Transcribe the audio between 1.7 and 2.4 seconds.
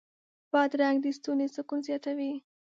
زیاتوي.